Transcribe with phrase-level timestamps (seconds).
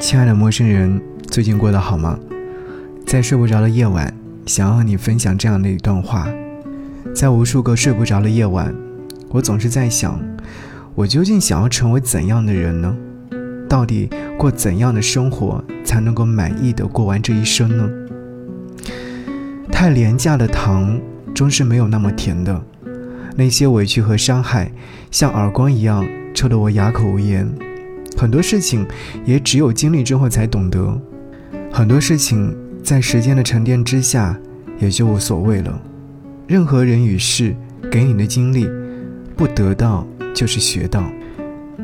[0.00, 2.16] 亲爱的陌生人，最近过得好吗？
[3.04, 4.14] 在睡不着的夜晚，
[4.46, 6.28] 想要和你分享这样的一段话。
[7.12, 8.72] 在无数个睡不着的夜晚，
[9.28, 10.20] 我总是在想，
[10.94, 12.96] 我究竟想要成为怎样的人呢？
[13.68, 14.08] 到底
[14.38, 17.90] 过怎样的生活才能够满意的过完这一生呢？
[19.72, 20.98] 太廉价的糖，
[21.34, 22.62] 终是没有那么甜的。
[23.34, 24.70] 那些委屈和伤害，
[25.10, 27.52] 像耳光一样抽得我哑口无言。
[28.16, 28.86] 很多事情，
[29.24, 31.00] 也只有经历之后才懂得。
[31.70, 34.36] 很多事情，在时间的沉淀之下，
[34.78, 35.80] 也就无所谓了。
[36.46, 37.54] 任何人与事
[37.90, 38.66] 给你的经历，
[39.36, 41.04] 不得到就是学到。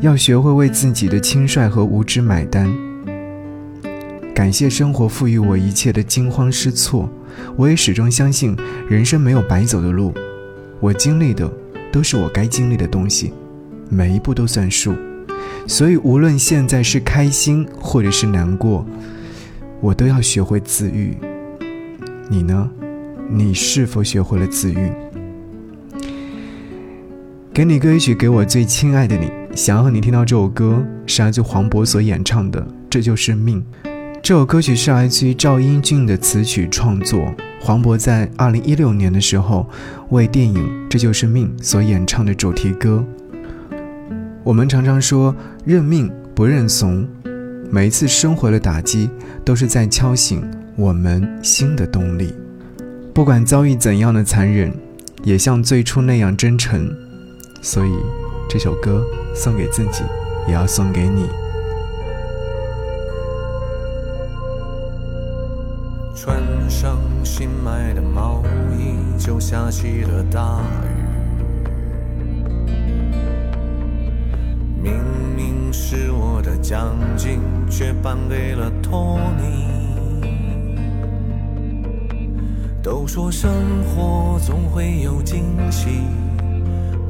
[0.00, 2.72] 要学会为自己的轻率和无知买单。
[4.34, 7.10] 感谢生活赋予我一切的惊慌失措，
[7.56, 8.56] 我也始终相信
[8.88, 10.14] 人生没有白走的路。
[10.78, 11.50] 我经历的
[11.92, 13.34] 都是我该经历的东西，
[13.90, 14.94] 每一步都算数，
[15.70, 18.84] 所以无论现在是开心或者是难过，
[19.80, 21.16] 我都要学会自愈。
[22.28, 22.68] 你呢？
[23.30, 24.90] 你是否学会了自愈？
[27.54, 29.30] 给你歌曲，给我最亲爱的你。
[29.54, 32.60] 想要和你听到这首歌，是来自黄渤所演唱的
[32.90, 33.64] 《这就是命》。
[34.20, 39.70] 这首歌曲是来自于赵英俊的词曲创作，黄渤在二零一六年的时候
[40.08, 43.04] 为电影《这就是命》所演唱的主题歌。
[44.50, 45.32] 我们常常说
[45.64, 47.06] 认命不认怂，
[47.70, 49.08] 每一次生活的打击
[49.44, 50.42] 都是在敲醒
[50.74, 52.34] 我们新的动力。
[53.14, 54.72] 不管遭遇怎样的残忍，
[55.22, 56.92] 也像最初那样真诚。
[57.62, 57.92] 所以，
[58.48, 59.04] 这首歌
[59.36, 60.02] 送给自己，
[60.48, 61.28] 也要送给你。
[66.16, 68.42] 穿上新买的毛
[68.76, 70.60] 衣，就下起了大
[70.96, 70.99] 雨。
[76.70, 79.66] 奖金，却颁给了托尼。
[82.80, 83.50] 都说生
[83.82, 85.88] 活总会有惊喜，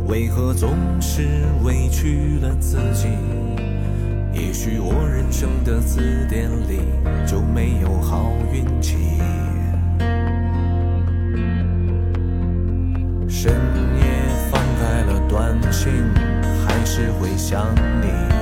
[0.06, 3.08] 为何总是委屈了自己？
[4.32, 6.80] 也许我人生的字典里
[7.26, 8.96] 就没有好运气。
[13.28, 13.52] 深
[13.98, 14.04] 夜
[14.50, 15.92] 翻开了短信，
[16.66, 17.66] 还是会想
[18.00, 18.39] 你。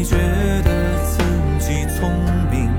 [0.00, 0.70] 你觉得
[1.10, 1.22] 自
[1.58, 2.10] 己聪
[2.50, 2.70] 明。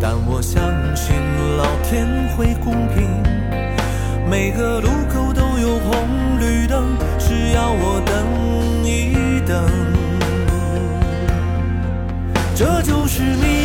[0.00, 0.62] 但我相
[0.96, 1.14] 信
[1.58, 3.22] 老天会公平，
[4.26, 8.16] 每个路口都有红绿灯，只要我等
[8.82, 9.62] 一等，
[12.54, 13.55] 这就是命。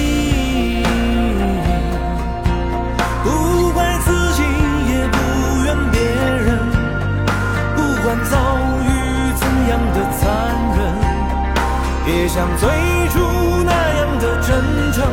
[12.33, 12.69] 像最
[13.09, 13.19] 初
[13.65, 15.03] 那样的真诚。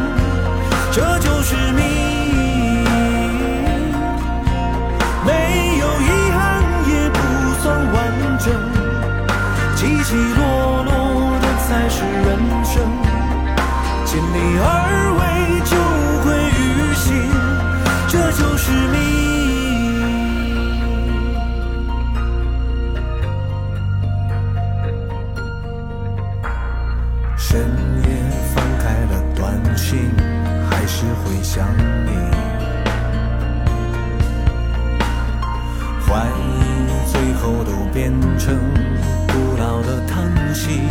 [0.93, 1.83] 这就是命，
[5.27, 6.39] 没有遗憾
[6.87, 7.19] 也不
[7.61, 7.97] 算完
[8.39, 8.47] 整，
[9.75, 10.91] 起起落落
[11.41, 12.73] 的才是人生，
[14.05, 14.88] 尽力而
[27.51, 27.59] 深
[28.05, 28.09] 夜
[28.55, 30.13] 翻开了短信。
[30.71, 31.67] 还是会想
[32.05, 32.11] 你，
[36.07, 36.51] 怀疑
[37.11, 38.55] 最后都变成
[39.29, 40.83] 古老的叹息。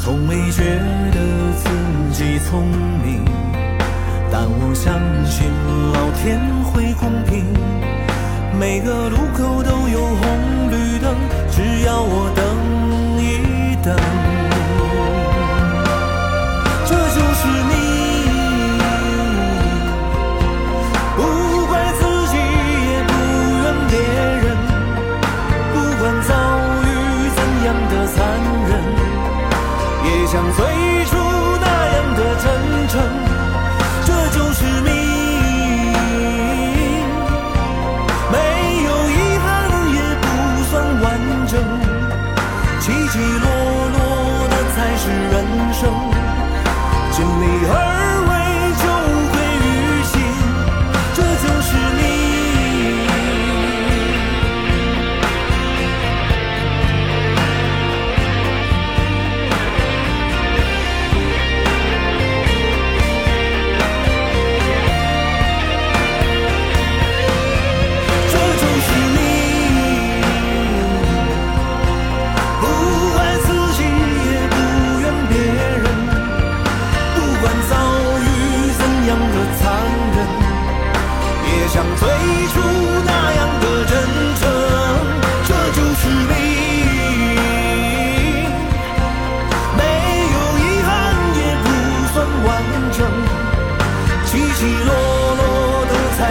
[0.00, 0.62] 从没觉
[1.10, 1.18] 得
[1.56, 1.68] 自
[2.12, 2.68] 己聪
[3.04, 3.24] 明，
[4.30, 4.94] 但我相
[5.26, 5.50] 信
[5.92, 7.44] 老天会公平。
[8.58, 11.16] 每个路口都有红绿灯，
[11.50, 12.42] 只要我等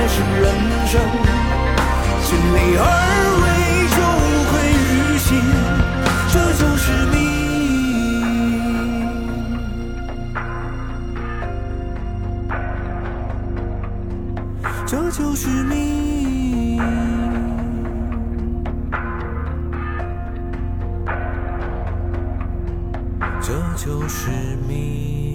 [0.03, 0.43] 这是人
[0.87, 0.99] 生，
[2.23, 2.81] 尽力而
[3.37, 3.45] 为
[3.93, 4.51] 就无愧
[4.81, 5.29] 于心。
[6.33, 7.15] 这就是命，
[14.87, 16.81] 这就是命，
[23.39, 24.31] 这就是
[24.67, 25.30] 命。